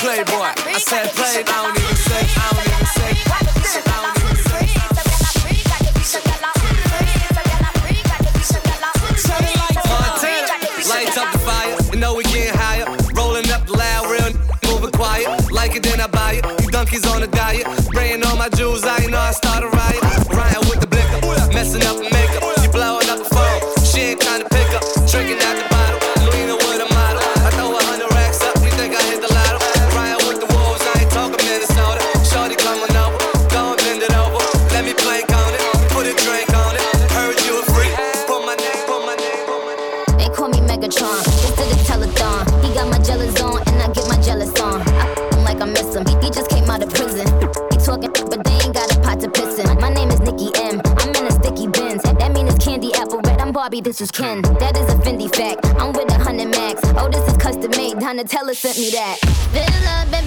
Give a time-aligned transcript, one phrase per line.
[0.00, 0.32] Playboy.
[0.32, 4.19] I said play, I don't even say, I don't even say, I don't even say.
[20.00, 20.59] This
[54.00, 54.40] is Ken.
[54.60, 55.66] That is a Fendi fact.
[55.80, 56.80] I'm with a hundred max.
[56.96, 57.96] Oh, this is custom made.
[57.96, 59.18] Donatella sent me that.
[59.52, 60.19] Fill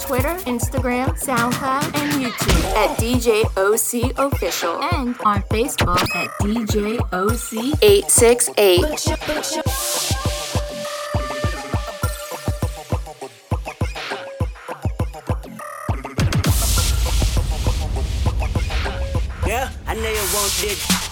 [0.00, 7.76] Twitter, Instagram, SoundCloud, and YouTube at DJ OC Official and on Facebook at DJ OC
[7.82, 10.00] 868.
[19.46, 21.09] Yeah, I know you want this.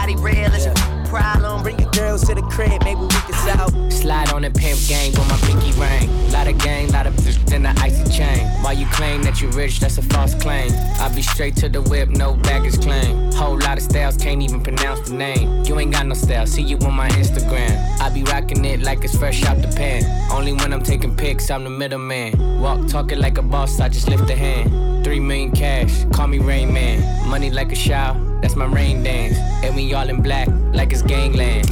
[0.00, 3.08] If finding somebody real is a problem, bring your girls to the crib, maybe we
[3.08, 3.92] can solve.
[3.92, 6.32] Slide on the pimp game with my pinky ring.
[6.32, 8.46] Lot of gang, lot of bitch in the icy chain.
[8.62, 10.72] While you claim that you rich, that's a false claim.
[10.98, 13.30] I be straight to the whip, no baggage claim.
[13.32, 15.64] Whole lot of styles, can't even pronounce the name.
[15.64, 18.00] You ain't got no style, see you on my Instagram.
[18.00, 20.04] I be rocking it like it's fresh out the pan.
[20.32, 22.60] Only when I'm taking pics, I'm the middleman.
[22.60, 25.04] Walk talking like a boss, I just lift a hand.
[25.04, 27.28] Three million cash, call me Rain Man.
[27.28, 29.36] Money like a shower, that's my rain dance.
[29.64, 31.66] And we all in black, like it's gangland.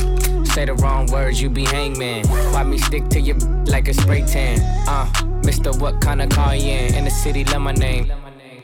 [0.59, 2.27] say the wrong words, you be hangman.
[2.53, 3.37] Why me stick to your
[3.67, 4.59] like a spray tan?
[4.89, 5.07] Uh,
[5.45, 6.95] Mister, what kind of car you in?
[6.95, 8.11] In the city, love my name.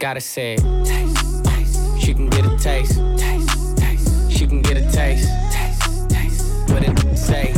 [0.01, 0.57] Gotta say.
[0.85, 2.01] Taste, taste.
[2.01, 2.99] She can get a taste.
[3.17, 4.33] Taste, taste.
[4.33, 5.29] She can get a taste.
[5.53, 6.71] Taste, taste.
[6.71, 7.53] What it say?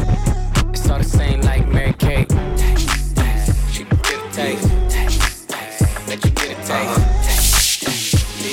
[0.75, 2.29] It's all the same like Mary Kate.
[2.29, 3.73] Taste, taste.
[3.73, 4.69] She can get a taste.
[4.91, 6.09] Taste, taste.
[6.09, 7.16] Let you get a taste.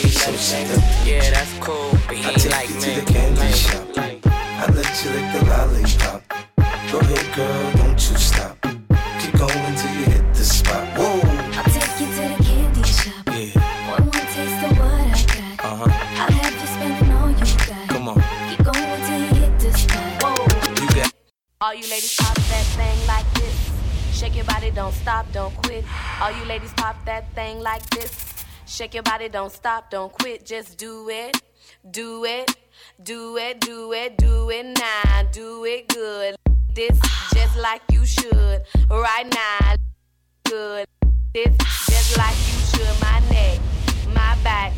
[0.01, 1.05] Taste, taste.
[1.05, 2.81] Yeah, that's cool, but he I take like you me.
[2.81, 3.87] to the candy shop.
[3.95, 6.21] I let you lick the lollipop.
[6.91, 8.57] Go ahead, girl, don't you stop.
[9.21, 10.83] Keep going till you hit the spot.
[10.97, 11.21] Whoa,
[11.57, 13.23] I'll take you to the candy shop.
[13.37, 15.65] yeah, One more taste of what I got.
[15.65, 15.91] uh huh.
[16.23, 17.89] I'll have you spending all you got.
[17.89, 20.23] Come on, Keep going till you hit the spot.
[20.23, 20.81] Whoa.
[20.81, 21.13] you got.
[21.61, 23.55] All you ladies pop that thing like this.
[24.11, 25.85] Shake your body, don't stop, don't quit.
[26.19, 28.32] All you ladies pop that thing like this.
[28.73, 30.47] Shake your body, don't stop, don't quit.
[30.47, 31.39] Just do it,
[31.91, 32.55] do it,
[33.03, 35.21] do it, do it, do it now.
[35.31, 36.35] Do it good.
[36.73, 36.99] This
[37.35, 38.63] just like you should.
[38.89, 39.75] Right now,
[40.45, 40.87] good.
[41.35, 41.55] This
[41.85, 42.99] just like you should.
[42.99, 43.59] My neck,
[44.07, 44.73] my back,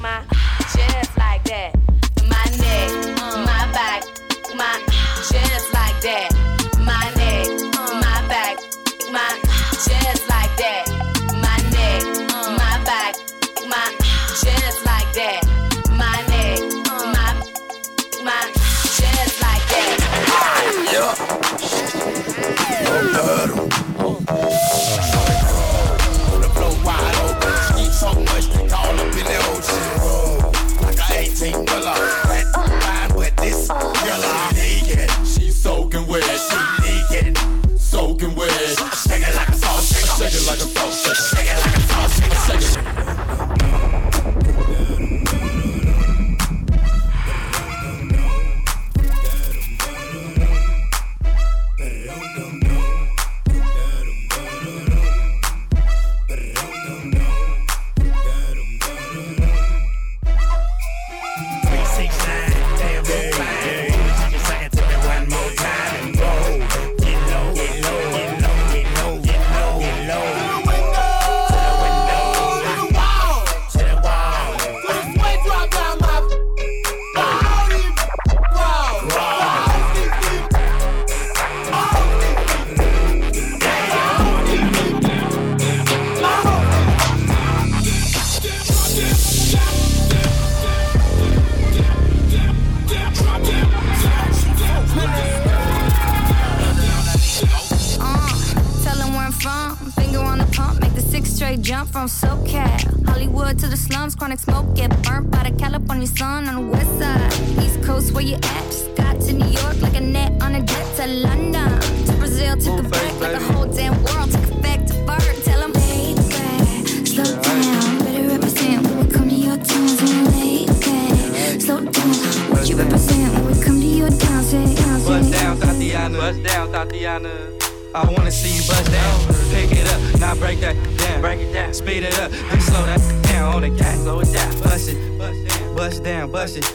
[0.00, 0.24] my
[0.74, 1.72] just like that.
[2.28, 3.16] My neck,
[3.46, 4.02] my back,
[4.56, 4.82] my
[5.30, 6.45] just like that.
[23.16, 23.22] On
[26.42, 27.54] the floor wide open.
[27.80, 29.84] Eat so much, all up in that ocean.
[30.84, 31.96] Like a 18 wheeler.
[32.52, 33.70] Fine with this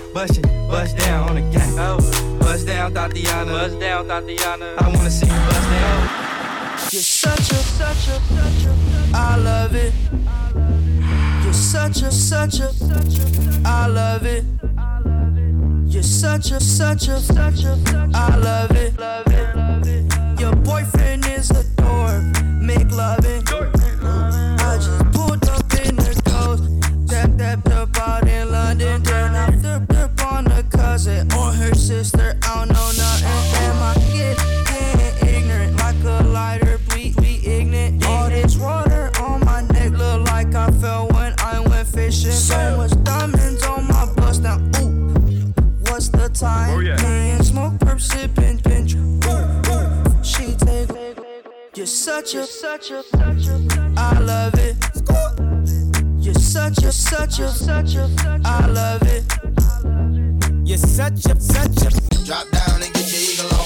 [0.02, 1.76] down, bust it, bust down on the gang.
[1.80, 3.52] Oh, bust down, Tatiana.
[3.52, 4.76] Bust down, Tatiana.
[4.78, 6.10] I wanna see you bust down.
[6.92, 9.94] You're such a, such a, such a, I love it.
[11.44, 14.44] You're such a, such a, such a, I love it.
[15.88, 18.98] You're such a, such a, such a, I love it.
[19.00, 20.40] Love it, love it.
[20.40, 23.42] Your boyfriend is a dork, make loving.
[32.04, 32.36] Sister.
[32.44, 33.28] I don't know nothing.
[33.64, 36.80] Am I getting ignorant like a lighter?
[36.90, 38.04] Be, be ignorant.
[38.06, 42.32] All this water on my neck look like I fell when I went fishing.
[42.32, 44.58] So much diamonds on my bust now.
[44.80, 45.54] Ooh,
[45.88, 46.72] what's the time?
[46.72, 48.96] Oh, Me and smoke, perp, sipping, pinch.
[48.96, 49.30] Ooh,
[49.72, 50.90] ooh, she take.
[51.76, 53.94] You're such a, such a, such a.
[53.98, 54.76] I love it.
[56.20, 58.10] You're such a, such a, such a.
[58.44, 59.51] I love it.
[60.64, 61.90] You're such a, such a.
[62.26, 63.61] Drop down and get your eagle on,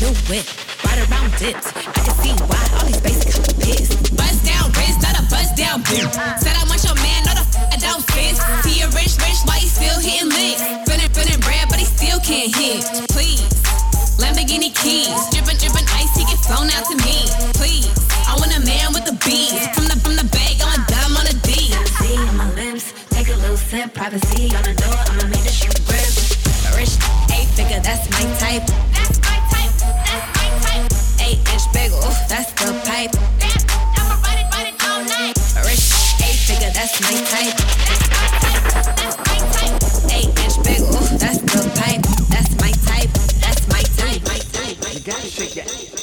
[0.00, 0.48] new whip,
[0.88, 1.68] right around dips.
[1.76, 4.16] I can see why all these basics pissed.
[4.16, 6.08] Bust down wrist, not a bust down bitch.
[6.40, 8.32] Said I want your man, not a f- I don't fit.
[8.64, 10.64] See a rich, rich, why he still hitting licks?
[10.88, 12.80] Feeling, feeling bread, but he still can't hit.
[13.12, 13.44] Please.
[14.16, 17.28] Lamborghini keys, drippin', drippin' ice, he get flown out to me.
[17.60, 17.92] Please,
[18.24, 19.68] I want a man with the bees.
[19.76, 21.76] From the from the bag, I'm a dime on a D.
[22.00, 25.52] See on my lips, take a little sip, privacy on the door, I'ma make the
[25.52, 26.08] shit grip.
[26.72, 26.96] Rich,
[27.36, 27.80] eight figure.
[27.80, 28.64] That's my type,
[32.28, 33.14] that's the pipe.
[33.96, 35.36] I'ma ride it, all night.
[35.64, 35.86] Rich,
[36.24, 37.56] eight figure, that's my type.
[37.86, 38.62] That's my type,
[38.96, 39.76] that's my type.
[40.12, 42.02] Eight inch bagel, that's the pipe.
[42.28, 43.10] That's my type,
[43.40, 44.22] that's my type.
[44.94, 45.68] You gotta shake that.
[45.68, 45.99] Take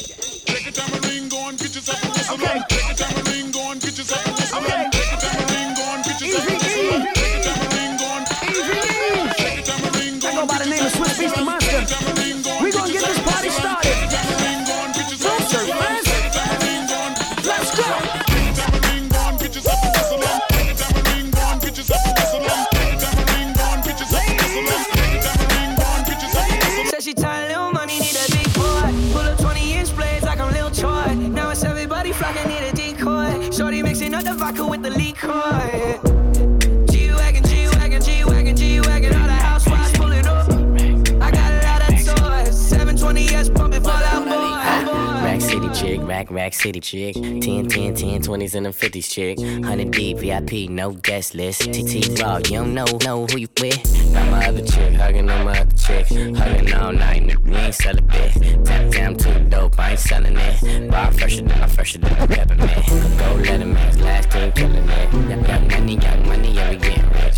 [46.67, 47.15] City chick.
[47.15, 49.37] 10, 10, 10, 20s and them 50s chick.
[49.37, 51.61] 100 deep, VIP, no guest list.
[51.61, 53.81] TT Raw, you don't know, know who you with.
[54.13, 56.07] Got my other chick, hugging on my other chick.
[56.07, 58.65] Hugging all night, we ain't sell a bit.
[58.65, 60.91] Tap down too dope, I ain't selling it.
[60.91, 62.85] Bar fresher than I'm fresher than a peppermint.
[63.17, 65.13] Go let him last team killing it.
[65.13, 67.37] Young money, young money, yeah, we getting rich.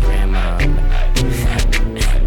[0.00, 0.58] Grandma.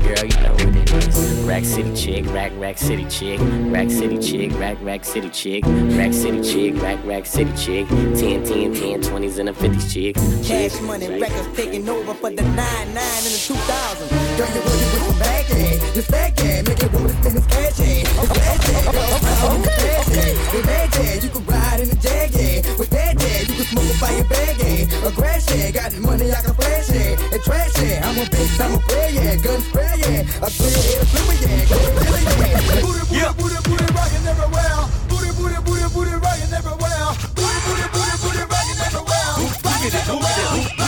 [0.08, 1.31] Girl, you know what it is.
[1.44, 3.40] Rack City chick, rack, rack City chick.
[3.42, 5.64] Rack City chick, rack, rack City chick.
[5.66, 7.88] Rack City chick, rack, rack City chick.
[7.88, 10.16] 10, 10, 10, 20s and a 50s chick.
[10.46, 14.10] Cash money records taking over for the 9 9 and the 2000.
[14.10, 15.96] Girl, you working with some baggy.
[15.96, 17.72] You saggy, make it wanna spend this cash.
[18.18, 22.62] Oh, cash, oh, cash, With baggy, you can ride in the jaggy.
[22.78, 24.88] With that daddy, you can smoke a fire baggy.
[25.08, 27.20] A grass yeah, got money I can flash it.
[27.34, 29.36] And trash it, I'm a bitch, I'm a spray, yeah.
[29.42, 30.22] Gun spray, yeah.
[30.42, 31.66] A clear head, a fluid, yeah.
[31.66, 32.72] Clear, yeah.
[32.82, 34.82] Booty, booty, booty, booty, rockin' everywhere.
[35.10, 37.08] Booty, booty, booty, booty, rockin' everywhere.
[37.36, 39.36] Booty, booty, booty, booty, rockin' everywhere.
[39.66, 40.82] Rockin' everywhere.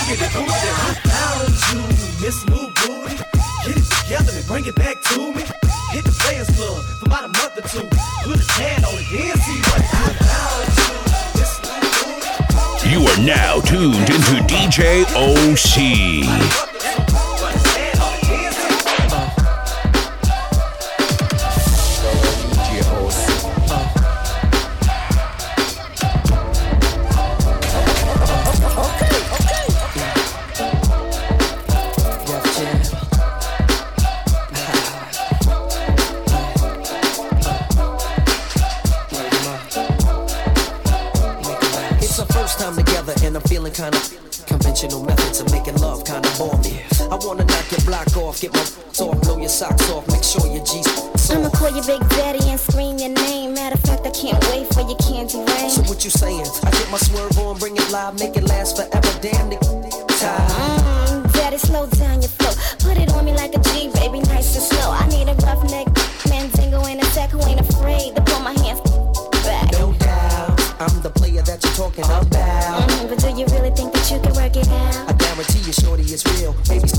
[1.09, 1.81] found you,
[2.21, 2.82] Miss New
[13.25, 16.72] now tuned into DJ OC.
[42.53, 43.99] First time together and I'm feeling kinda
[44.45, 46.81] conventional methods of making love kinda bore me.
[47.11, 48.61] I wanna knock your block off, get my
[48.99, 50.87] off, blow your socks off, make sure your G's
[51.31, 53.53] I'ma call you Big Daddy and scream your name.
[53.53, 55.69] Matter of fact, I can't wait for your candy rain.
[55.69, 56.45] So what you saying?
[56.63, 59.13] I get my swerve on, bring it live, make it last forever.
[59.21, 59.61] Damn it,
[60.19, 61.23] time.
[61.23, 62.53] Mm, daddy, slow down your flow.
[62.85, 64.91] Put it on me like a G, baby, nice and slow.
[64.91, 65.87] I need a rough neck,
[66.29, 68.81] mandingo in a sack who ain't afraid to pull my hands
[69.47, 69.71] back.
[69.71, 69.95] No
[70.83, 72.27] I'm the player that you're talking about.
[72.27, 75.07] Mhm, but do you really think that you can work it out?
[75.07, 76.51] I guarantee you, shorty, it's real.
[76.67, 76.89] Baby,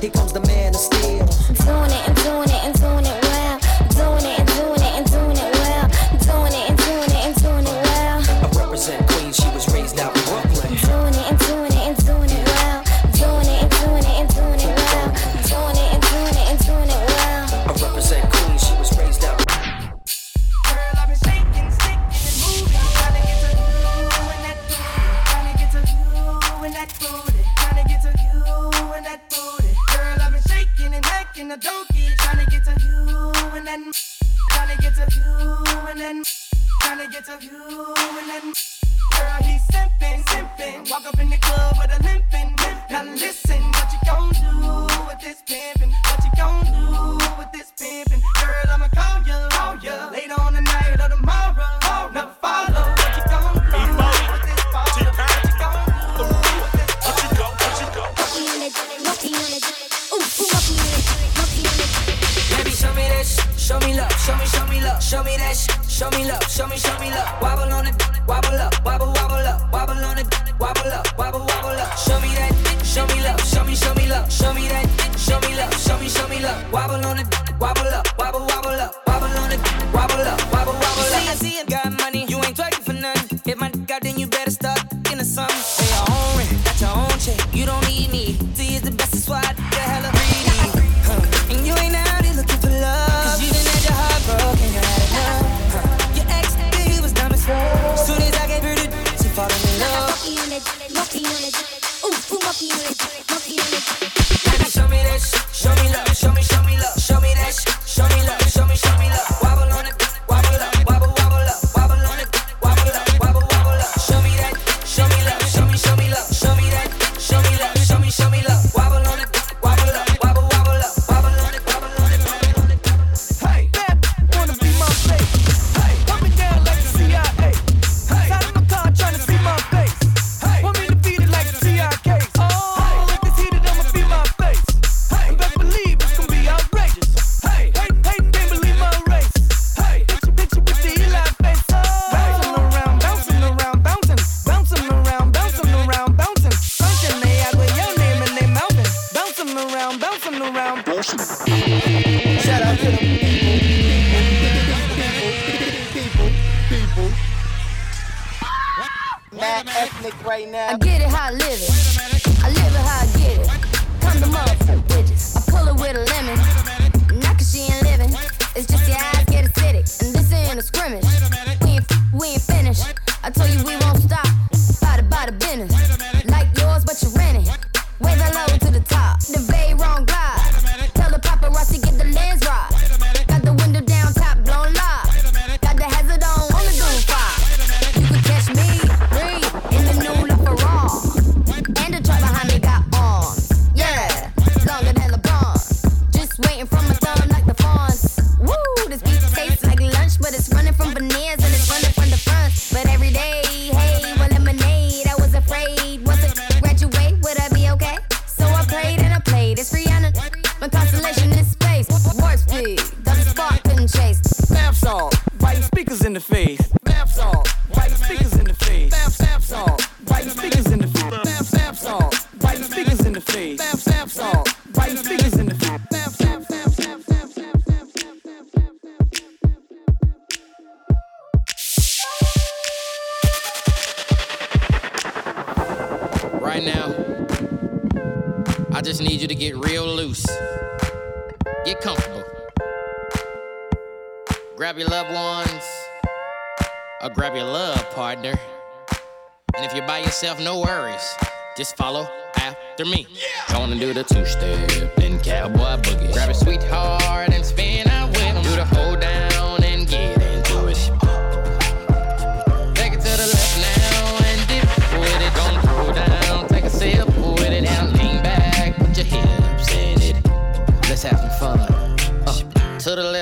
[0.00, 1.26] here comes the man of steel.
[1.26, 3.58] I'm doing it and doing it and doing it well.
[3.98, 5.27] Doing it and doing it and doing it
[35.10, 36.22] to and then
[36.80, 38.52] trying to get to you and then
[39.12, 40.90] girl he's simping, simping.
[40.90, 42.56] Walk up in the club with a limping.
[42.90, 45.92] Now listen, what you gon' do with this pimpin'?
[46.08, 48.20] What you gon' do with this pimpin'?
[48.40, 50.17] Girl, I'ma call you, call you
[63.68, 66.42] show me love, show me, show me love, show me that shit, show me love,
[66.48, 67.28] show me, show me love.
[67.42, 67.94] Wobble on it,
[68.26, 70.26] wobble up, wobble, wobble up, wobble on it,
[70.58, 71.92] wobble up, wobble, wobble up.
[71.98, 75.38] Show me that, show me love, show me, show me love, show me that, show
[75.40, 76.72] me love, show me, show me love.
[76.72, 77.28] Wobble on it,
[77.60, 79.60] wobble up, wobble, wobble up, wobble on it,
[79.92, 81.36] wobble up, wobble, wobble up.
[81.36, 81.97] See, see, got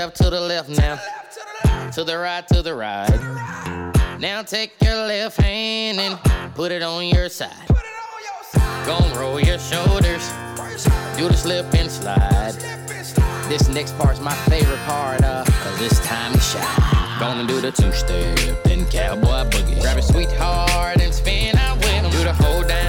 [0.06, 0.98] left, to the left now.
[1.92, 4.18] To the right, to the right.
[4.20, 7.50] Now take your left hand and put it on your side.
[8.86, 10.28] Gon' roll your shoulders.
[11.16, 12.54] Do the slip and slide.
[13.48, 17.18] This next part's my favorite part, uh, cause this time to shine.
[17.18, 19.80] Gonna do the two step, then cowboy boogie.
[19.80, 22.10] Grab a sweetheart and spin out with him.
[22.10, 22.85] Do the whole dance.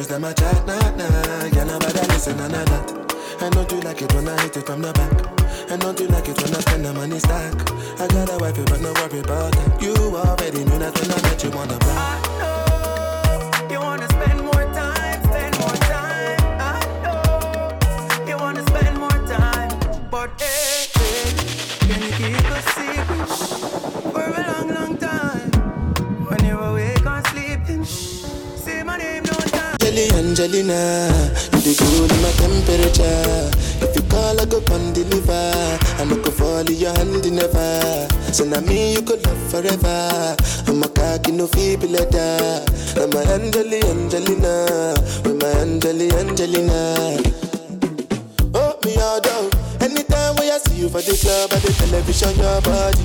[0.00, 1.44] serious, them my chat, nah, nah.
[1.44, 2.84] Yeah, nobody listen, nah, nah, nah.
[3.40, 5.12] And don't you like it when I hit it from the back?
[5.70, 7.54] And don't you like it when I spend the money stack?
[8.00, 9.82] I got a wife, but no worry about that.
[9.82, 13.70] You already knew that when I met you on the block.
[13.70, 16.38] You wanna spend more time, spend more time.
[16.60, 19.70] I know you wanna spend more time,
[20.10, 21.32] but hey, hey
[21.88, 23.28] can you keep a secret
[24.12, 24.59] for a long
[30.08, 31.10] Angelina.
[31.52, 33.50] You the cool in my temperature.
[33.84, 35.52] If you call, I go come deliver.
[36.00, 38.08] I no go fall in your hand never.
[38.32, 40.36] So now me you could love forever.
[40.66, 42.64] I'm a cocky no feeble letter.
[42.96, 44.96] I'm a Angeli Angelina.
[45.24, 47.20] With my Angeli Angelina.
[48.54, 49.50] Oh, me all down.
[49.80, 53.04] Anytime when I see you for the club or the television, your body.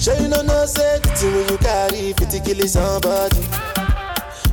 [0.00, 3.83] Sure you know no say the when you carry 50 kill somebody.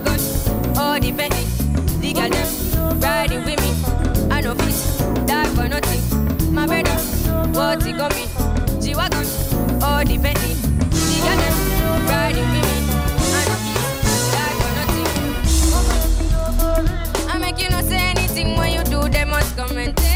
[0.00, 0.04] be?
[0.04, 0.20] G-Wagon,
[0.76, 1.44] all the Bentley.
[2.00, 3.70] The girl them riding with me.
[4.30, 4.74] I know fit,
[5.26, 6.02] die for nothing.
[6.52, 6.96] My brother,
[7.52, 8.26] what's it gonna be?
[8.80, 9.26] G-Wagon,
[9.82, 10.54] all the Bentley.
[10.90, 11.56] The girl them
[12.08, 12.78] riding with me.
[13.34, 13.78] I know fit,
[14.34, 15.10] die for nothing.
[17.28, 20.13] I make you not say anything when you do, they must commentate.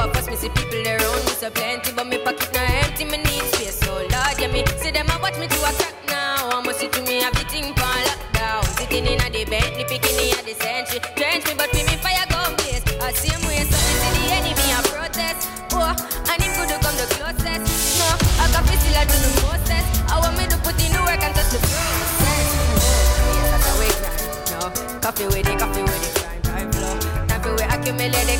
[0.00, 3.04] Of course me see people there around me so plenty, but me pocket not empty.
[3.04, 5.94] Me need space, so Lord, yeah me see them a watch me to a crack
[6.08, 6.48] now.
[6.56, 8.64] I must see to me have the thing for lockdown.
[8.78, 11.00] Sitting in a the Bentley, picking in a the century.
[11.16, 12.84] Trench me, but we me fire go blaze.
[13.00, 15.48] I same way, so me see the enemy a protest.
[15.76, 15.92] Oh,
[16.32, 17.64] and him could come the closest.
[18.00, 18.08] No,
[18.40, 19.88] I got to still I do the mostest.
[20.08, 22.46] I want me to put in the work and touch the process.
[23.36, 24.24] Yes, that's a way grind.
[24.48, 24.60] No,
[25.04, 26.94] coffee with it, coffee with it, grind, grind flow.
[27.28, 28.36] Time for we accumulate the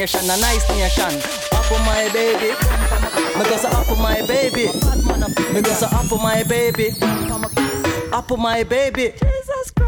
[0.00, 1.12] nation, a nice nation.
[1.52, 2.56] Up on my baby.
[3.36, 4.66] Me go up on my baby.
[5.52, 6.88] Me go up on my baby.
[8.10, 9.12] Up on my baby.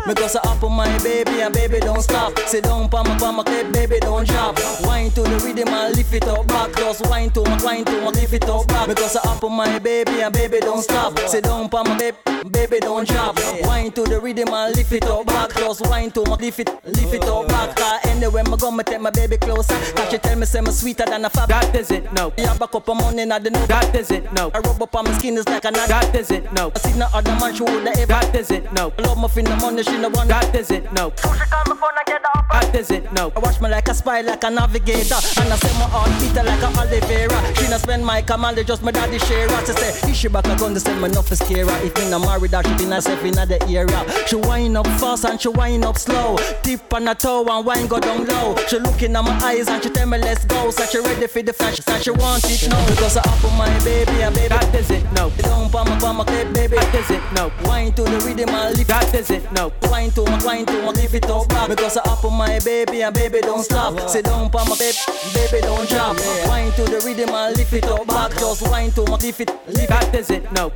[0.07, 2.39] Me go say up on my baby and baby don't stop.
[2.41, 4.59] Sit down pa my pa my clip, baby don't drop.
[4.83, 6.75] Wine to the rhythm and lift it up back.
[6.77, 8.89] Just wine to my wine to my lift it up back.
[8.89, 11.19] Me go say up on my baby and baby don't stop.
[11.21, 12.19] Sit down pa my baby,
[12.51, 13.39] baby don't drop.
[13.63, 15.55] Wine to the rhythm and lift it up back.
[15.55, 18.03] Just wine to my lift it, lift it up back.
[18.23, 19.75] Cause anywhere me go, me take my baby closer.
[19.95, 21.49] Cause she tell me say me sweeter than a fab.
[21.49, 22.33] That is it, no.
[22.39, 23.67] Yeah, back up on money, not the no.
[23.67, 24.49] That is it, no.
[24.55, 25.89] I rub up on my skin is like a knot.
[25.89, 26.71] That is it, no.
[26.73, 28.07] I see no other man she woulda ever.
[28.07, 28.93] That is it, no.
[28.97, 30.29] I love my fin the money, she no want.
[30.29, 31.13] That is it, no.
[31.17, 32.47] So she call my phone and get up.
[32.49, 33.33] That is it, no.
[33.35, 35.19] I watch me like a spy, like a navigator.
[35.41, 37.57] And I say my heart beat like a Oliveira.
[37.57, 39.49] She not spend my command, they just my daddy share.
[39.67, 41.85] She say, if she back a gun, they say me enough is scare her.
[41.85, 44.27] If me not married, that she be herself in the area.
[44.29, 46.37] She wind up fast and she wind up slow.
[46.63, 48.57] Tip on her toe and wine go down low.
[48.69, 50.71] She looking at my eyes and she tell me let's go.
[50.71, 52.87] So she ready for the flash, and she want it now.
[52.87, 54.49] Because I up on my baby, and baby.
[54.49, 55.31] That is it, no.
[55.39, 56.77] Don't pa my pa my clip, baby.
[56.77, 57.53] That is it, no.
[57.65, 58.89] Wine to the rhythm and lift.
[58.89, 59.73] That is it, no.
[59.85, 61.69] Wine to my, wine to my, lift it up back.
[61.69, 63.99] Because I up on my baby and baby don't stop.
[64.09, 64.99] Sit down pa my baby,
[65.35, 66.17] baby don't drop.
[66.49, 68.33] Wine to the rhythm and lift it up back.
[68.33, 69.89] Just wine to my, lift it, lift.
[69.89, 70.73] That is it, no.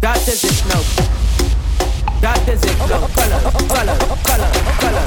[0.00, 1.15] That is it, no.
[2.20, 3.06] That is it now.
[3.14, 4.50] Color, color, color,
[4.80, 5.06] color.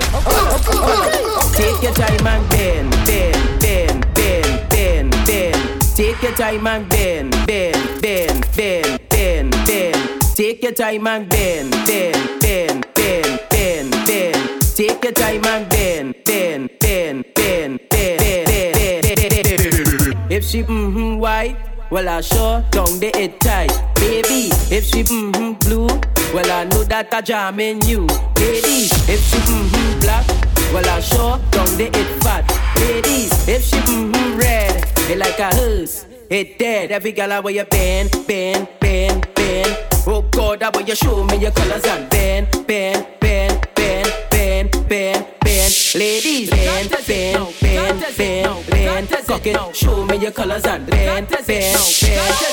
[1.55, 5.81] Take your time and bend, bend, bend, bend, bend, bend.
[5.95, 10.21] Take your time and bend, bend, bend, bend, bend, bend.
[10.35, 14.61] Take your time and bend, bend, bend, bend, bend, bend.
[14.75, 20.31] Take your time and bend, bend, bend, bend, bend, bend, bend.
[20.31, 21.57] If she mm-hmm white,
[21.91, 24.51] well I sure down the head tight, baby.
[24.73, 25.89] If she mm-hmm blue
[26.33, 28.05] well I know that I jam in you,
[28.37, 28.91] ladies.
[29.09, 30.27] If she mm-hmm black,
[30.73, 32.45] well I sure down the it fat,
[32.79, 33.31] ladies.
[33.47, 36.91] If she mm-hmm red, it like a hearse, it dead.
[36.91, 39.77] Every gal I wear you bend, bend, bend, bend.
[40.07, 44.71] Oh God, I want you show me your colors and bend, bend, bend, bend, bend,
[44.87, 45.75] bend, bend.
[45.95, 49.09] Ladies, bend, bend, bend, bend, bend.
[49.27, 51.77] Cock it, show me your colors and bend, bend, bend,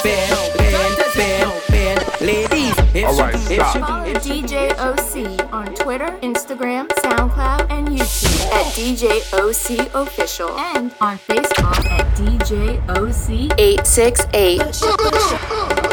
[0.02, 2.20] bend, bend, bend, bend.
[2.20, 8.72] Ladies, if Alright, she, Follow DJ OC on Twitter, Instagram, SoundCloud, and YouTube at oh.
[8.74, 10.56] DJ OC Official.
[10.58, 15.85] And on Facebook at DJ OC 868.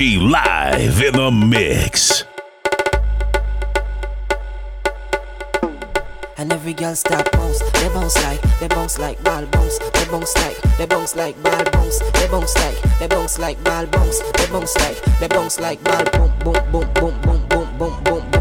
[0.00, 2.24] DJ live in the mix.
[6.38, 10.34] And every girl start bounce, they bounce like, they bounce like ball bounce, they bounce
[10.36, 14.46] like, they bounce like ball bounce, they bounce like, they bounce like ball bounce, they
[14.46, 18.39] bounce like, they bounce like ball boom boom boom boom boom boom boom boom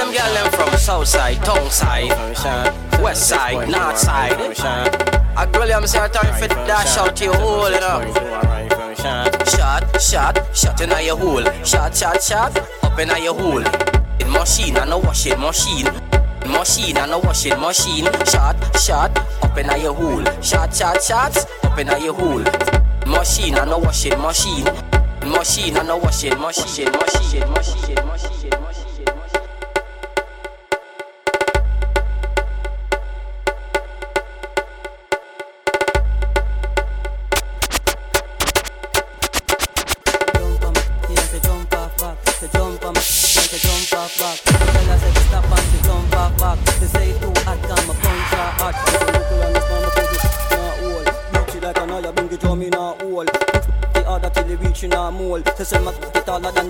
[0.00, 2.08] them girl them from south side, tongue side,
[3.02, 4.32] west side, north side.
[5.36, 8.00] I really am saying time for dash out your hole, you know.
[9.44, 11.44] Shot, shot, shot in your hole.
[11.64, 13.64] Shot, shot, shot, up in your hole.
[14.20, 15.88] In machine and a washing machine.
[16.46, 18.06] Machine and a washing machine.
[18.24, 20.24] Shot, shot, up in your hole.
[20.42, 22.44] Shot, shot, shot, up in your hole.
[23.06, 24.64] Machine and a washing machine.
[25.26, 26.90] Machine and a washing machine.
[26.90, 28.39] Machine, machine, machine.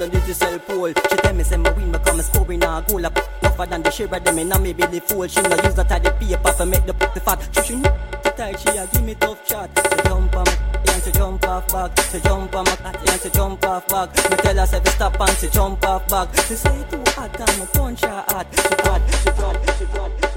[0.02, 0.88] It the cell pole.
[0.88, 3.06] She tell me say my win become a scoring a goal.
[3.06, 5.26] Up tougher than the of them in a me belly full.
[5.26, 7.40] She no use that the paper to make the puppy fat.
[7.64, 9.70] She the tight she a give me tough shot.
[9.76, 10.52] She jump on me,
[10.88, 12.00] and she jump off back.
[12.10, 14.30] She jump on my and she jump off back.
[14.30, 16.34] Me tell her say stop and she jump off back.
[16.46, 18.46] She say too hot, can me punch her hard.
[18.52, 20.29] She bad, she bad, she bad.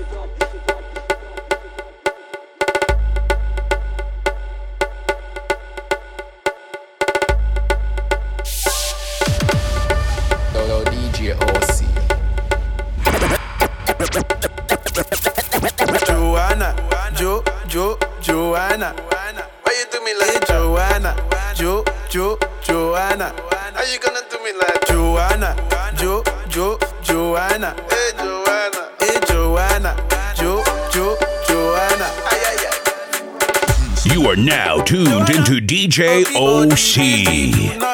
[18.83, 19.47] Joanna.
[19.63, 21.15] Why you do me like Joanna?
[21.55, 23.33] Jo, Jo, Joanna.
[23.73, 25.55] How you gonna do me like Joanna?
[25.95, 27.73] Jo, Jo, Joanna.
[27.89, 29.95] Hey Joanna, hey Joanna.
[30.35, 31.15] Jo, Jo,
[31.47, 32.09] Joanna.
[32.29, 34.13] Ay, ay, ay.
[34.13, 37.92] You are now tuned into DJ OC.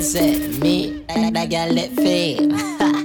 [0.00, 2.48] Bed set me, that, girl let fail.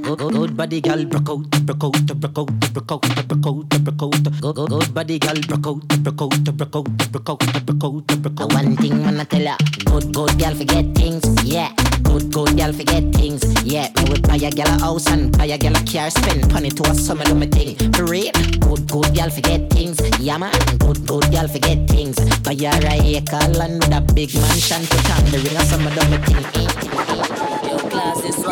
[0.02, 4.02] good, good, body girl broke out, broke out, broke out, broke out, broke out, broke
[4.02, 4.24] out.
[4.24, 8.22] Good, good, good body girl broke out, broke out, broke out, broke out, broke out,
[8.22, 8.54] broke out.
[8.54, 11.74] One thing wanna tell ya, good, good girl forget things, yeah.
[12.04, 13.92] Good, good girl forget things, yeah.
[13.98, 16.70] Me would buy a girl a house and buy a girl a car, spend money
[16.70, 17.76] to a summer do me thing.
[17.92, 18.32] For real,
[18.62, 20.54] good, good girl forget things, yeah man.
[20.80, 22.16] Good, good girl forget things.
[22.40, 26.10] Buy a acre land with a big mansion, put on the ring of summer do
[26.10, 26.36] me thing.
[26.54, 26.85] This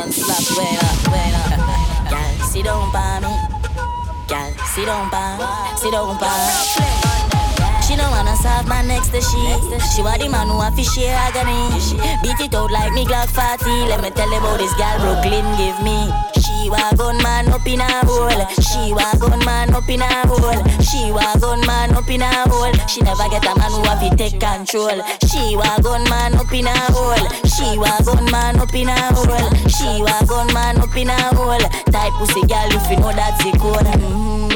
[0.04, 2.10] one slap way up, way up.
[2.10, 3.34] Girl, sit down by me.
[4.28, 7.12] Girl, sit down by, sit down by.
[8.04, 9.39] Don't wanna serve my next to she.
[9.95, 11.56] She want the man who fish share agony.
[12.20, 13.64] Beat it out like me Glock 40.
[13.88, 16.12] Let me tell you about this girl Brooklyn give me.
[16.36, 18.43] She wa gun man up in a hole.
[18.60, 20.60] She wa gun man up in a hole.
[20.84, 22.76] She wa gun man up in a hole.
[22.91, 24.99] She never get a man who have to take control.
[25.32, 27.24] She wa gun man up in a hole.
[27.47, 29.47] She wa gun man up in a hole.
[29.72, 31.64] She wa gun man up in a hole.
[31.88, 33.88] Type pussy girl if you know that's the code.
[33.88, 34.53] Mm-hmm.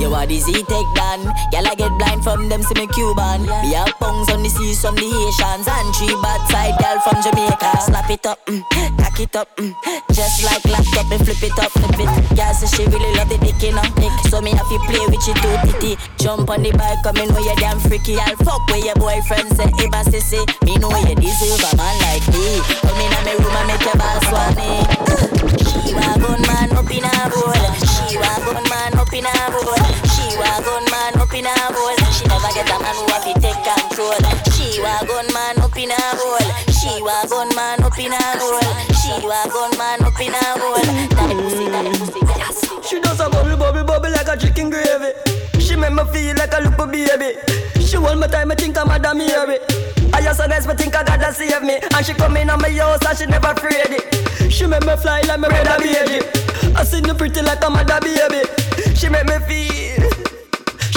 [0.00, 1.24] You are the Z take down.
[1.52, 3.42] Y'all I get blind from them, see me Cuban.
[3.42, 5.66] Me have pungs on the seas from the Haitians.
[5.66, 7.70] And three bad side girl from Jamaica.
[7.84, 8.62] Slap it up, mm,
[8.98, 9.72] tack it up, mm.
[10.12, 12.36] Just like laptop and flip it up, flip it.
[12.36, 13.84] Yeah, so she really love the dick, you know.
[14.30, 15.92] So me have to play with you too, titty.
[16.18, 18.16] Jump on the bike, come in know you damn freaky.
[18.18, 20.40] I'll fuck with your boyfriend, say, Iba sissy.
[20.64, 22.60] Me know you deserve a man like me.
[22.84, 24.84] Come in my room I make your boss swanny.
[25.64, 27.52] She wagon man up in a bowl.
[28.08, 28.15] She
[29.16, 29.72] in a bowl.
[30.12, 31.96] She wagon man up in a bowl.
[32.12, 34.20] She never get a man who have to take control.
[34.52, 36.38] She wagon man up in a bowl.
[36.68, 38.60] She wagon man up in a bowl.
[39.00, 40.76] She wagon man up in a bowl.
[42.82, 45.25] She does a bubble, bubble, bubble like a chicken gravy.
[45.76, 47.36] She make me feel like a little baby.
[47.84, 49.58] She hold my time, I think I'm Madam Mary.
[50.14, 51.76] I just nice, but think I gotta save me.
[51.92, 54.50] And she come in on my house and she never afraid it.
[54.50, 56.24] She make me fly like my red baby.
[56.74, 58.40] I see you pretty like a mother baby.
[58.96, 60.08] She make me feel.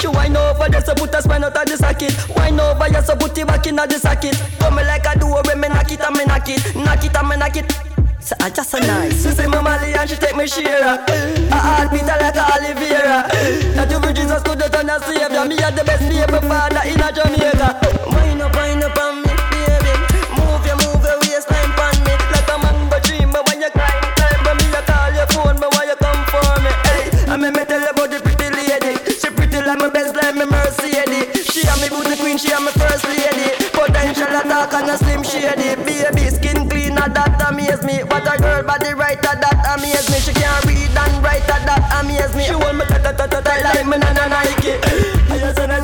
[0.00, 2.16] She wind over just to put a spine out of the socket.
[2.34, 4.34] Wind over just to put it back in the socket.
[4.60, 7.14] Come me like a door when me knock it and me knock it, knock it
[7.14, 7.89] and me knock it.
[8.20, 9.22] So I just a nice.
[9.22, 10.84] She say my Molly and she take me share.
[10.84, 13.26] I heartbeat her like a Oliveira.
[13.74, 15.44] That you Jesus could have done a savior.
[15.48, 17.80] Me are the best baby father in a Jamaica.
[18.12, 19.92] Wind up, wind up on me, baby.
[20.36, 23.24] Move your, move your waistline pon me like a mango tree.
[23.24, 26.22] But when you climb, climb, but me I call your phone, but why you come
[26.28, 26.70] for me?
[26.86, 29.00] Hey, I mean me tell you about the pretty lady.
[29.16, 31.48] She pretty like my best, like me Mercedes.
[31.48, 33.56] She a me booty queen, she a me first lady.
[33.72, 35.72] Potential attack and a slim shady.
[35.82, 36.59] Baby skin
[36.90, 38.02] clean, and that amaze me.
[38.04, 40.18] What a girl body right, that amaze me.
[40.18, 42.44] She can't read and write, that amaze me.
[42.44, 44.74] She want me ta ta ta ta ta like me na na Nike.
[45.30, 45.78] Ayasana,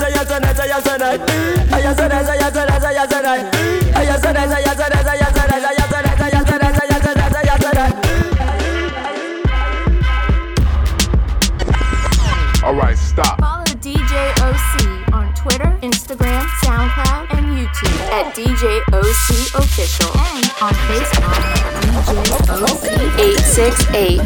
[12.66, 13.38] Alright, stop.
[13.38, 17.35] Follow DJ OC on Twitter, Instagram, SoundCloud, and
[17.66, 19.26] YouTube at DJ OC
[19.58, 21.34] Official and on Facebook
[21.82, 22.14] DJ
[22.62, 24.22] OC868.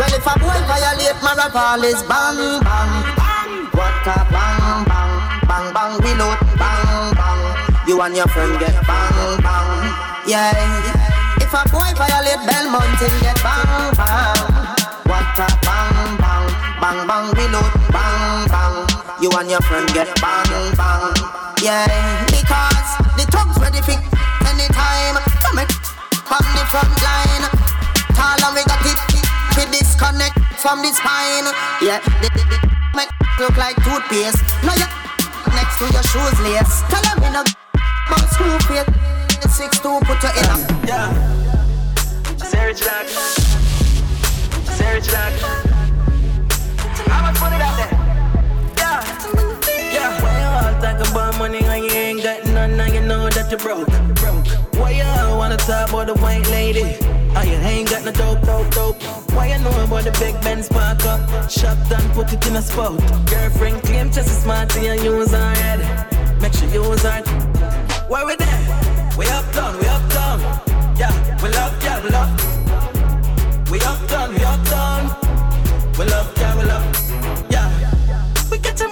[0.00, 1.52] Well, if a boy violate my rap,
[1.84, 2.92] is bang bang.
[3.76, 5.12] What a bang bang,
[5.44, 7.40] bang bang reload, bang bang.
[7.86, 9.92] You and your friend get bang bang,
[10.24, 10.56] yeah.
[11.36, 14.40] If a boy violate Belmont, him get bang bang.
[15.04, 16.48] What a bang bang,
[16.80, 18.88] bang bang reload, bang bang.
[19.20, 21.12] You and your friend get bang bang,
[21.62, 21.86] yeah.
[22.26, 23.98] Because the thugs ready for
[24.46, 25.16] anytime.
[25.42, 25.70] Come it
[26.26, 27.44] from the front line.
[28.14, 28.98] Tall and we got it.
[29.56, 31.50] We disconnect from the spine.
[31.82, 32.58] Yeah, the, the, the
[32.94, 34.42] make look like toothpaste.
[34.62, 34.86] Now you
[35.54, 36.82] next to your shoes lace.
[36.90, 38.86] Tell them in a about screw fit.
[39.50, 40.56] Six two put you in a
[40.86, 41.10] yeah.
[42.36, 43.08] Sarah Jack.
[44.76, 45.32] Sarah Jack.
[47.08, 47.97] How much money that there?
[50.80, 53.88] Talk about money when you ain't got none and you know that you broke?
[54.78, 56.96] Why you wanna talk about the white lady?
[57.36, 59.02] Oh, you ain't got no dope, dope, dope.
[59.32, 61.50] Why you know about the big Benz park up?
[61.50, 62.98] Shop done, put it in a spot.
[63.26, 65.80] Girlfriend claim just as smart and you use her head.
[66.40, 67.22] Make sure you use her.
[68.08, 68.62] Where we there?
[69.18, 70.40] We up down, we up down.
[70.96, 71.12] Yeah,
[71.42, 73.70] we love, yeah, we love.
[73.70, 75.02] We up down, we up down.
[75.98, 77.50] We love, yeah, we love.
[77.50, 77.68] Yeah.
[78.50, 78.87] We get your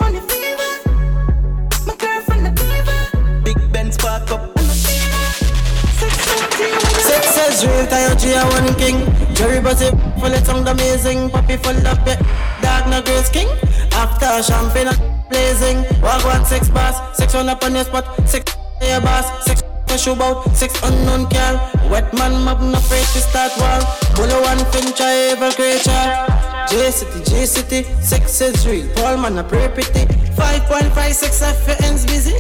[7.37, 8.97] Is real, Coyote a one king.
[9.35, 11.31] Jerry Buzzy full of sound amazing.
[11.31, 12.19] Puppy full of it.
[12.63, 13.49] Dog no grace king.
[13.93, 14.91] After champagne
[15.29, 15.85] blazing.
[16.01, 16.97] Walk one six bars.
[17.17, 18.05] Six on up on your spot.
[18.29, 19.45] Six your boss.
[19.45, 20.49] Six a shoe bout.
[20.57, 21.57] Six unknown girl.
[21.91, 23.79] Wet man mob no afraid to start war.
[24.17, 26.37] Bullet one finch a evil creature.
[26.69, 28.89] J City, J City, sex is real.
[28.97, 30.05] Paul man a pray pretty.
[30.35, 32.35] 5.56 F ends busy.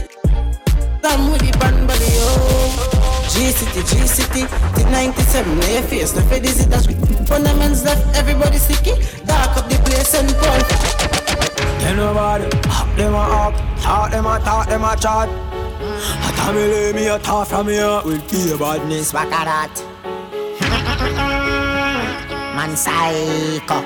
[1.01, 2.95] Come with the band body, oh.
[3.31, 4.43] G City, G City,
[4.74, 6.87] the 97, no your face, no for dizzy, that's
[7.27, 8.93] Fundaments left, everybody sticky.
[9.24, 10.61] Dark up the place and Paul.
[11.81, 15.29] Tell nobody, hop them a hop, talk them a talk them a chat.
[15.29, 19.12] I tell me lay me a talk from here, will be a badness.
[19.12, 19.74] Back at that.
[22.55, 23.83] Man psycho,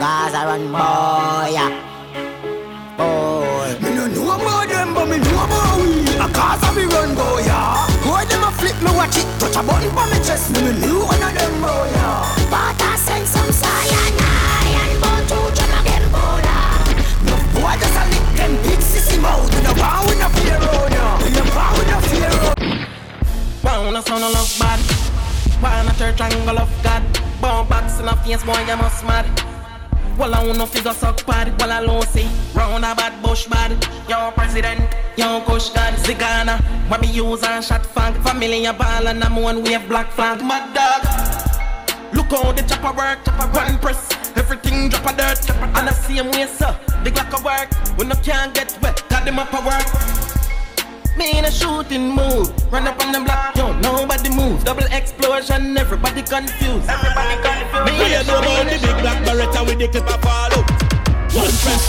[0.00, 1.70] Gaza run boy, yeah.
[2.98, 3.78] boy.
[3.82, 6.16] Me no know about them, but me know about we.
[6.18, 7.89] A cause of me run boy, yeah.
[8.82, 10.50] Me watch it, touch a button for me chest.
[10.52, 11.90] Me me knew one of them boy.
[12.48, 14.16] But I send some cyanide
[14.80, 16.42] and burn two John again, boy.
[16.44, 17.28] Uh.
[17.28, 19.48] No boy just a lick them big sissy mouth.
[19.54, 21.20] Me no bow with no fear, yeah.
[21.22, 22.54] Me no bow with no fear, oh.
[23.62, 24.80] Bound a son of love bad.
[25.60, 27.02] Bound a church angle of God.
[27.40, 29.49] Bound box in a face, boy, you must mad.
[30.20, 32.28] Well, I wanna figure suck party, well, I don't see.
[32.54, 33.74] Round about bush body,
[34.06, 36.60] young president, young kush god, Zigana.
[36.90, 40.74] When use and shot fang, family a ball and I'm one wave black flag, mad
[40.74, 42.12] dog.
[42.12, 44.12] Look how the chopper work, chopper run press.
[44.36, 46.78] Everything drop a dirt, and the same way, sir.
[47.02, 50.39] Big like a work, when no can't get wet, got them up a work.
[51.20, 54.64] Me in a shooting mood, run up on the block, yo, nobody move.
[54.64, 56.88] Double explosion, everybody confused.
[56.88, 57.92] Everybody confused.
[57.92, 60.64] Me in a know about the big black beretta with the clip of follow.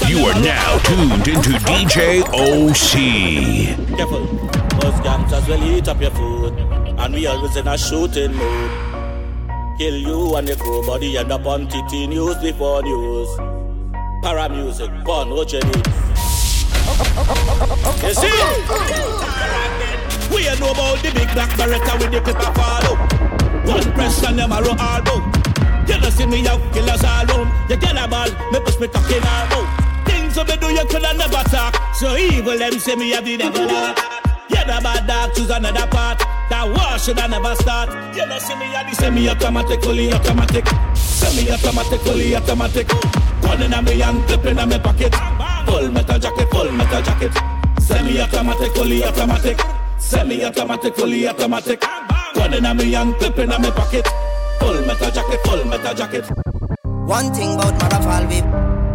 [0.10, 3.96] You are now tuned into DJ OC.
[3.96, 4.26] Careful,
[4.82, 6.54] those gangsters will eat up your food,
[7.00, 8.72] and we always in a shooting mood.
[9.78, 13.30] Kill you and your crew, body end up on TT news before news.
[14.22, 15.88] Para music, pun, what you need.
[16.92, 18.28] You see?
[20.34, 22.96] We are know about the big black beretta with the clip of follow.
[23.66, 25.24] One press and them a roll all bout.
[25.88, 27.70] You know see me out, killers all round.
[27.70, 29.68] You get a ball, me push me talking all bout.
[30.06, 31.76] Things that me do you coulda never talk.
[31.96, 34.00] So evil them say me have the devil heart.
[34.50, 36.20] Yeah, the bad dog choose another part.
[36.50, 37.89] That war should I never start.
[38.16, 40.68] You know see me out, a the semi automatic, fully automatic.
[40.96, 42.88] Semi automatic, fully automatic.
[43.42, 45.41] Gun in a me and clip in a me pocket.
[45.66, 47.34] Full metal jacket, full metal jacket.
[47.80, 49.59] Semi automatic, fully automatic.
[49.99, 51.82] Semi automatic, fully automatic.
[52.34, 54.07] Gun in me and clip in me pocket.
[54.59, 56.26] Full metal jacket, full metal jacket.
[57.05, 58.41] One thing about Marafal we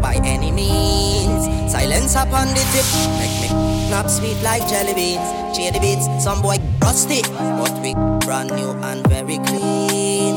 [0.00, 1.44] by any means.
[1.70, 2.86] Silence upon the tip,
[3.18, 5.56] make me not sweet like jelly beans.
[5.56, 7.94] Shady beats, some boy rusty, but we
[8.24, 10.36] brand new and very clean.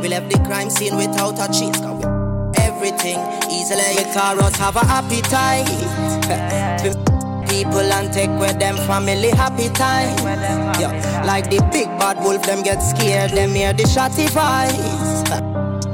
[0.00, 2.11] We left the crime scene without a cheese.
[2.82, 3.18] Cause we everything
[3.50, 3.94] easily.
[3.96, 5.66] Make us have a appetite.
[7.48, 10.16] People and take with them family happy time.
[10.80, 15.22] Yeah, like the big bad wolf, them get scared, them hear the shotty voice.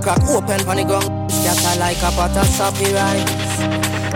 [0.02, 3.58] Crack open on the ground, scatter like a pot of soppy rice.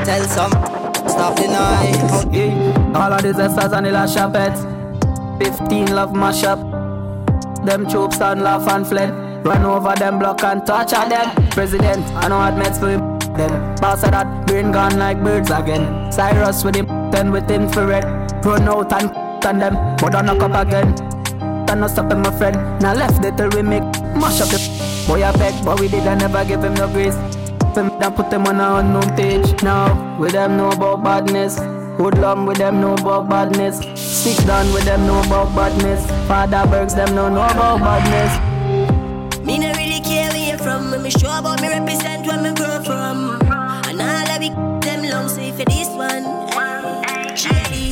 [0.06, 0.52] Tell some,
[1.08, 2.34] stop the noise.
[2.34, 4.62] Yeah, all of these essers and the last shopettes.
[5.42, 6.60] 15 love mash up.
[7.66, 9.21] Them troops and laugh and fled.
[9.44, 11.34] Run over them block and torture them.
[11.50, 13.18] President, I know admits for him.
[13.36, 16.12] Then pass that, green gone like birds again.
[16.12, 18.04] Cyrus with him, then with infrared.
[18.44, 19.10] Run out and
[19.44, 20.94] on them, but don't knock up again.
[21.74, 22.54] No stop him, my friend.
[22.80, 23.82] Now left it till we make
[24.14, 25.32] mash up the boy I
[25.64, 27.16] but we didn't never give him no grace.
[27.74, 29.62] Them then put them on a unknown page.
[29.62, 31.58] Now with them know about badness.
[31.98, 33.78] Hoodlum with them know about badness.
[33.98, 36.06] Stick down with them know about badness.
[36.28, 38.51] Father Bergs them know know about badness.
[40.52, 40.90] Me no really care where you from.
[40.90, 43.40] When me sure about me represent where me grow from.
[43.88, 46.24] And all of it them long so if you this one,
[47.36, 47.90] shady.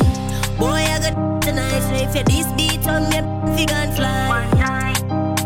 [0.58, 4.94] Boy I got tonight so if you this beat on me, fly.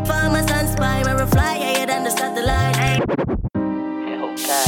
[0.07, 3.03] Farmers and spy, where fly higher than the satellite.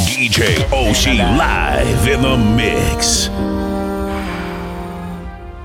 [0.06, 3.28] DJ OC live in the mix.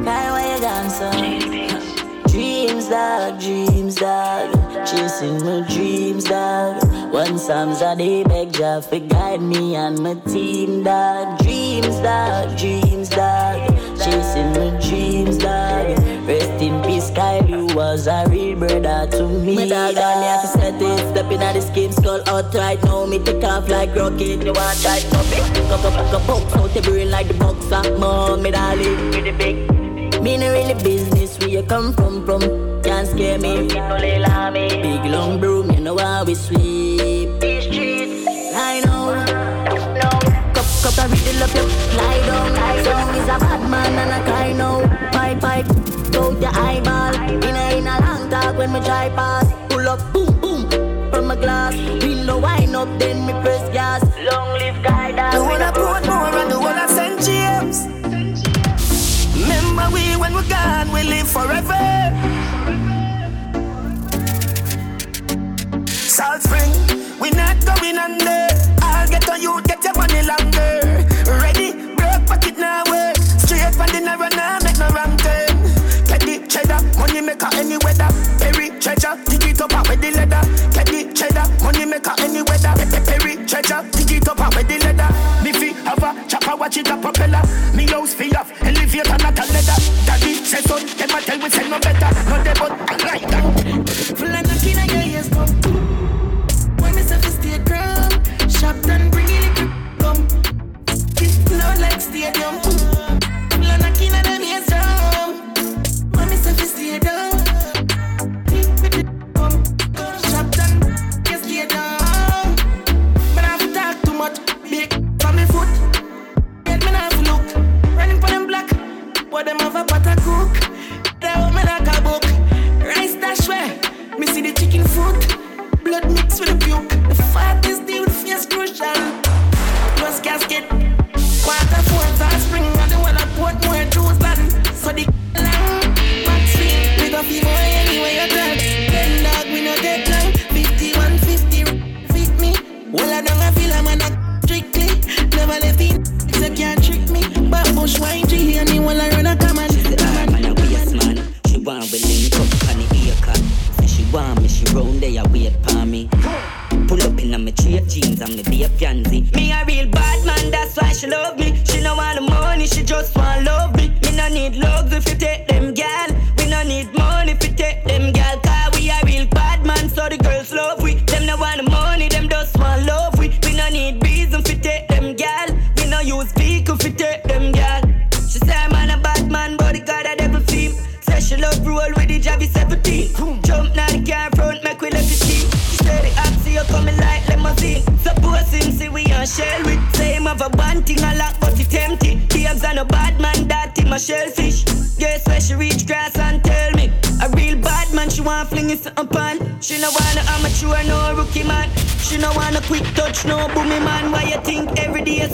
[0.03, 2.23] Why you gone, son?
[2.27, 4.60] Dreams, dog, dreams, dog.
[4.91, 6.83] Chasing my dreams, dog.
[7.13, 11.39] One Psalms a day, beg Jah for guide me and my team, dog.
[11.39, 13.69] Dreams, dog, dreams, dog.
[13.97, 15.97] Chasing my dreams, dog.
[16.27, 19.55] Rest in peace, Kyle, you was a real brother to me.
[19.55, 20.99] My dog, all me have to set it.
[21.11, 23.05] Step in at the scheme, skull out right now.
[23.05, 24.43] Me take off like rocket.
[24.43, 25.69] You want try to it?
[25.69, 27.97] Go, go, go, box out the brain like the boxer.
[27.97, 30.21] Mom, me darling, with the big.
[30.21, 31.10] Me no really where
[31.51, 32.41] you come from, from.
[32.81, 33.67] Can't scare me.
[33.67, 37.39] Big long broom, you know how we sweep.
[37.41, 38.25] These streets,
[38.55, 39.13] I know.
[39.99, 40.09] No,
[40.55, 41.67] cup, cup, I riddle up your
[41.99, 42.49] lie down.
[42.85, 44.79] So is a bad man and a cry now.
[45.11, 45.65] Pipe, pipe,
[46.15, 47.15] out your eyeball.
[47.45, 49.51] In a, in a long talk when me drive past.
[49.69, 50.69] Pull up, boom, boom,
[51.11, 51.75] from my glass.
[52.01, 53.10] Window wine up, then
[61.41, 61.81] forever.
[65.87, 66.71] Salt Spring,
[67.19, 68.47] we not going under.
[68.81, 71.05] I'll get on you, get your money longer.
[71.41, 73.17] Ready, broke pocket now work.
[73.17, 75.55] Straight from the narrow now, make no wrong turn.
[76.05, 78.09] Get the cheddar, money maker any weather.
[78.39, 80.43] Perry treasure, dig it up out with the leather.
[80.75, 82.73] Get the cheddar, money maker any weather.
[83.09, 85.09] Perry treasure, dig it up out with the leather.
[85.43, 87.41] Me fi have a chopper, watch it a propeller.
[87.73, 88.50] Me house fi off,
[90.71, 92.29] Daddy say so, them a tell we say no better.
[92.29, 92.80] No they but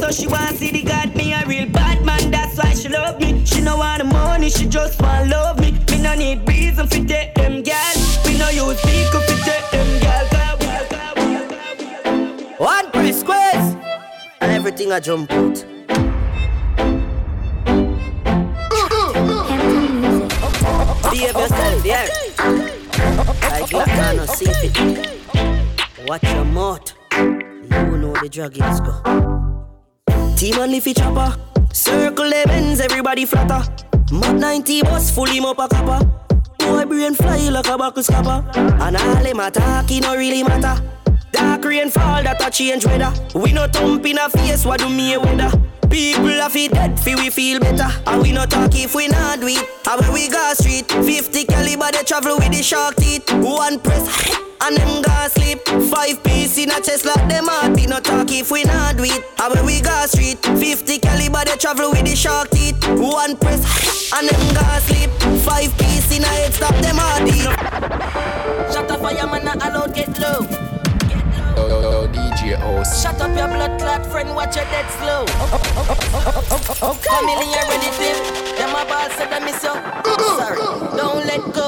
[0.07, 1.15] so she want see the God?
[1.15, 3.43] Me a real bad man, that's why she love me.
[3.45, 5.71] She no want the money, she just want love me.
[5.91, 7.95] Me no need reason for take them gal.
[8.25, 10.25] We no use vehicle for take them gal.
[12.57, 13.75] One press squares
[14.41, 15.65] and everything I jump out.
[21.11, 22.07] Behave yourself, yeah.
[23.49, 26.07] Like or see it.
[26.07, 26.93] Watch your mouth.
[27.11, 28.79] You know the drug is
[33.17, 33.85] everybody flatter.
[34.11, 36.05] Mad 90 bus, full him up a copper.
[36.59, 38.45] Boy brain fly like a buckle scupper.
[38.55, 40.81] And all them attack, it no really matter.
[41.31, 43.13] Dark rain fall, that a change weather.
[43.35, 45.51] We no thump in a face, what do me weather?
[45.89, 47.87] People are fi dead, feel we feel better.
[48.07, 49.63] And we no talk if we not do it.
[49.87, 53.31] And when we go street, 50 caliber they travel with the shark teeth.
[53.31, 54.05] One press,
[54.63, 55.59] and them go sleep.
[55.89, 57.89] Five piece in a chest like them heartbeat.
[57.89, 59.23] No talk if we not do it.
[59.41, 62.77] And when we go street, 50 caliber they travel with the shark teeth.
[62.87, 65.11] One press, and them go sleep.
[65.43, 67.47] Five piece in a head stop them heartbeat.
[68.73, 70.76] Shut up, fireman, not allowed get low.
[72.13, 72.85] DJ OC.
[73.01, 75.25] Shut up, your blood clot friend, watch your dead slow.
[76.89, 77.09] Okay.
[77.09, 78.17] Family, you ready, Tim?
[78.57, 79.75] Them a ball said I miss you.
[80.37, 80.61] Sorry,
[80.95, 81.67] don't let go.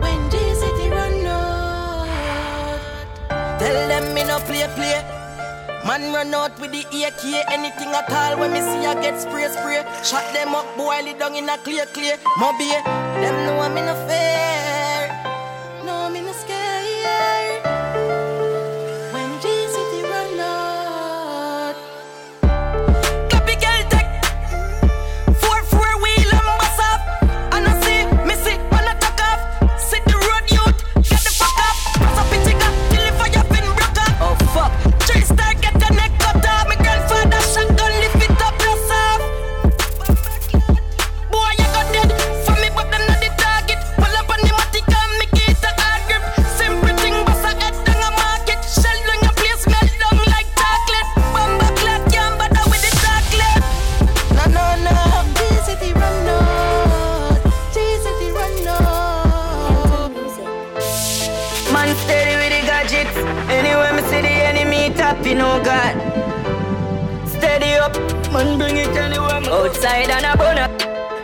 [0.00, 2.08] When this city run out,
[3.58, 5.02] tell them me no play play.
[5.86, 9.48] Man run out with the AK, anything I call when me see I get spray
[9.48, 9.84] spray.
[10.02, 12.16] Shot them up, boil it down in a clear clear.
[12.38, 12.70] Mobby,
[13.20, 14.53] them know me no fair.
[61.84, 63.16] Man steady with the gadgets.
[63.52, 65.92] Anywhere me see the enemy tapping, oh God.
[67.28, 67.92] Steady up,
[68.32, 70.72] man bring it anywhere Outside and a bonnet.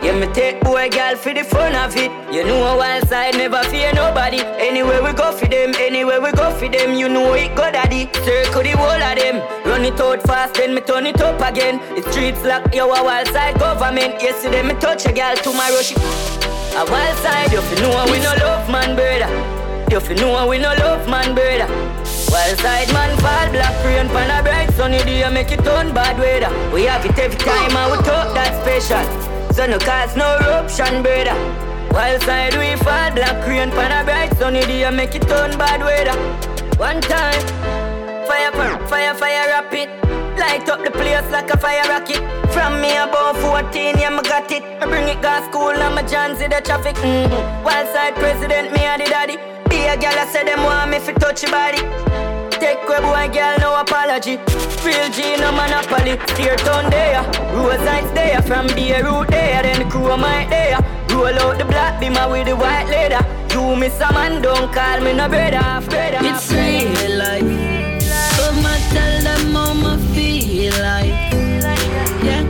[0.03, 2.11] Yeah, me take boy girl for the fun of it.
[2.31, 4.37] You know a wild side never fear nobody.
[4.59, 8.11] Anywhere we go for them, anywhere we go for them, you know it go daddy.
[8.21, 9.41] Circle the whole of them.
[9.65, 11.79] Run it out fast, then me turn it up again.
[11.95, 14.21] The streets lock, yo a wild side government.
[14.21, 17.51] Yesterday me touch a girl, tomorrow she a wild side.
[17.51, 19.60] You know we no love man brother.
[19.91, 21.67] You fi know we no love man brother.
[22.31, 26.17] Wild side man fall black rain pan a bright sunny day make it turn bad
[26.17, 26.47] weather.
[26.73, 29.03] We have it every time and we talk that special.
[29.51, 31.35] So no cause no eruption brother.
[31.91, 35.81] Wild side we fall black rain pan a bright sunny day make it turn bad
[35.83, 36.15] weather.
[36.79, 37.43] One time,
[38.25, 38.51] fire
[38.87, 39.89] fire fire rapid.
[40.39, 42.23] Light up the place like a fire rocket.
[42.53, 44.63] From me about 14, yeah, me got it.
[44.81, 46.95] I bring it got school and my John see the traffic.
[46.95, 47.65] Mm-hmm.
[47.65, 49.50] Wild side president, me and the daddy.
[49.81, 51.81] Be a girl, I say them want me fi touch your body.
[52.61, 54.37] take away boy girl, no apology.
[54.85, 56.21] Real G, no monopoly.
[56.37, 57.23] Tear town there,
[57.57, 60.77] Rose Heights there, from Beirut there, then the crew might there.
[61.09, 63.25] Roll out the black beamer with the white leather.
[63.53, 66.21] You miss a man, don't call me no brother, brother.
[66.29, 67.41] It's real life.
[68.37, 71.17] Come and tell them how me feel like.
[72.21, 72.45] Yeah,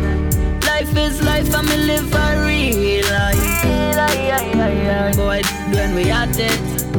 [0.68, 3.48] life is life, and me live a real life.
[5.16, 6.91] Boy, when we at it.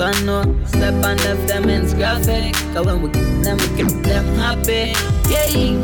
[0.00, 2.54] But no, step and left them in graphic.
[2.72, 4.96] Cause when we get them, we get them happy.
[5.28, 5.76] Yeah.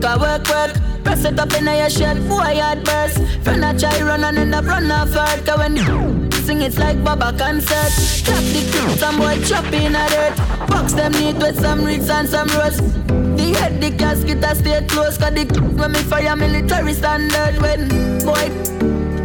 [0.00, 1.02] Cause work, work.
[1.02, 3.18] Press it up in your shed, boy, hard burst.
[3.42, 5.44] Friend a try run and end up run off hard.
[5.44, 7.90] Cause when you sing, it's like Baba concert.
[8.24, 10.36] Clap the crew, some boy chop in a dirt.
[10.68, 12.76] Box them neat with some roots and some rose.
[12.78, 15.18] The head, the casket, a stay close.
[15.18, 15.46] Cause the
[15.76, 17.60] when me fire military standard.
[17.60, 17.88] When,
[18.24, 18.46] boy,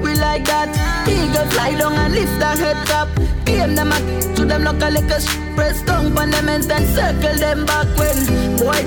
[0.01, 0.73] we like that.
[1.07, 3.09] Eagle fly down and lift the head top.
[3.45, 3.99] Game them a
[4.35, 5.21] to them look a liquor
[5.55, 8.17] press down on them and then circle them back when
[8.57, 8.81] boy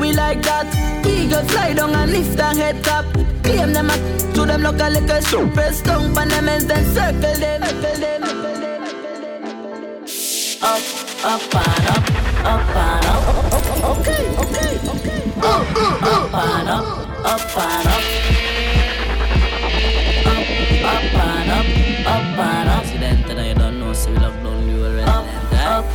[0.00, 0.68] we like that.
[1.04, 3.06] We go fly down and lift the head top.
[3.42, 3.96] Claim them a
[4.34, 5.20] to them look a liquor
[5.54, 7.62] press down on them and then circle them.
[7.62, 8.50] Circle.
[10.62, 10.82] Up,
[11.24, 12.04] up and up,
[12.44, 13.24] up and up.
[13.98, 15.20] Okay, okay, okay.
[15.40, 16.84] Up, up and up,
[17.24, 18.04] up and up.
[20.82, 21.66] Up and up,
[22.06, 22.59] up and up.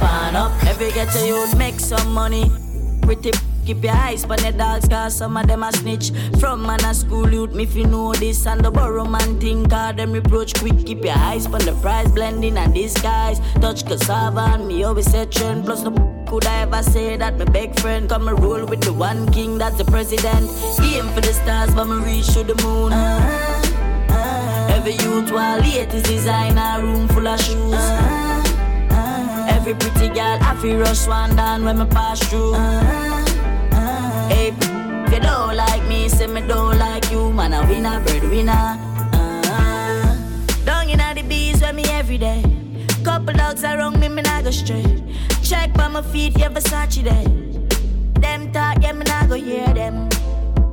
[0.02, 0.64] Up and up.
[0.66, 2.52] Every ghetto youth make some money.
[3.02, 3.32] Pretty
[3.66, 6.12] keep your eyes on the dogs, cause some of them a snitch.
[6.40, 9.70] From man a school youth, me if you know this, and the borrow man think,
[9.70, 10.86] cause them reproach quick.
[10.86, 13.40] Keep your eyes on the price, blending and disguise.
[13.56, 15.66] Touch cassava and me always say trend.
[15.66, 15.92] Plus, no
[16.28, 19.58] could I ever say that my big friend come and roll with the one king
[19.58, 20.50] that's the president.
[20.82, 22.94] Aim for the stars, but me reach to the moon.
[22.94, 23.62] Uh-huh.
[24.10, 24.74] Uh-huh.
[24.74, 27.74] Every youth while latest designer, room full of shoes.
[27.74, 28.45] Uh-huh.
[29.68, 32.54] Every pretty girl, I feel rush one down when me pass through.
[34.30, 37.52] Hey, if you don't like me, say me don't like you, man.
[37.52, 38.00] A winner.
[39.12, 40.16] Uh,
[40.66, 42.44] down in the bees with me every day.
[43.04, 45.02] Couple dogs around me, me not go straight.
[45.42, 47.24] Check by my feet, yeah, Versace there.
[48.22, 50.10] Them talk, yeah, me not go hear them.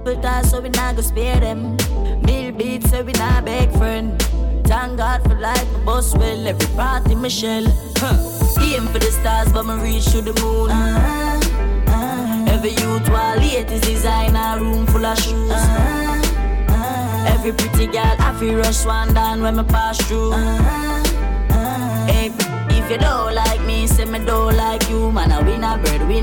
[0.05, 1.79] But us, so we not go spare them.
[2.27, 4.21] Mill beats, so we not beg friend.
[4.67, 7.65] Thank God for life, my boss will every party Michelle.
[7.97, 8.42] Huh.
[8.63, 10.71] Aim for the stars, but me reach to the moon.
[10.71, 12.53] Uh-huh.
[12.53, 15.51] Every youth while latest designer, room full of shoes.
[15.51, 17.33] Uh-huh.
[17.33, 20.33] Every pretty girl, I feel rush one down when me pass through.
[20.33, 22.07] Uh-huh.
[22.07, 22.31] Hey,
[22.71, 25.33] if you don't like me, say me don't like you, man.
[25.33, 25.79] A winner.
[25.83, 26.21] We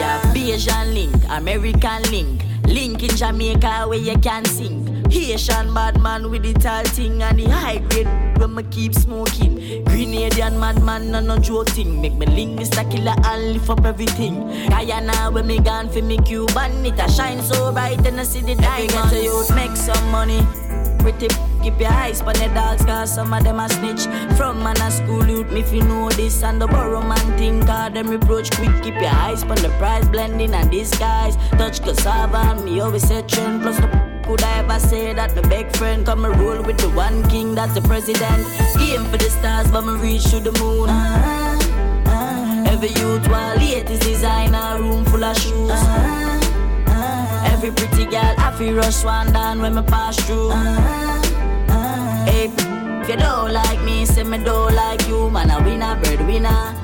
[0.00, 4.83] have Bajan link, American link, link in Jamaica where you can sing.
[5.10, 9.84] Haitian bad man with the tall thing and the high grade when me keep smoking.
[9.84, 12.00] Grenadian madman no no joke thing.
[12.00, 12.88] Make me link Mr.
[12.90, 14.48] Killer and lift up everything.
[14.68, 18.40] Guyana when me gone for me Cuban, it a shine so bright and I see
[18.40, 19.10] the diamonds.
[19.10, 20.40] To youth make some money.
[20.98, 21.28] Pretty
[21.62, 24.04] keep your eyes on the dogs cause some of them a snitch
[24.38, 27.66] From man a school youth me if you know this And the borrow man think
[27.66, 32.38] cause them reproach quick Keep your eyes on the price blending and disguise Touch cassava
[32.38, 36.06] and me always say trend Plus the could I ever say that my big friend
[36.06, 38.46] come and with the one king that's the president
[38.80, 42.64] Aim for the stars but me reach to the moon uh-huh.
[42.66, 46.44] Every youth while latest designer room full of shoes uh-huh.
[47.52, 50.50] Every pretty girl, I feel rush one down when me pass through.
[50.50, 52.24] Uh-huh.
[52.26, 55.50] Hey, if you don't like me, say me don't like you, man.
[55.50, 56.83] I win a bird winner.